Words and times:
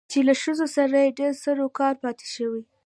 چې 0.11 0.19
له 0.27 0.33
ښځو 0.41 0.65
سره 0.75 0.95
يې 1.03 1.15
ډېر 1.19 1.33
سرو 1.43 1.65
کارو 1.77 2.01
پاتې 2.03 2.25
شوى 2.35 2.61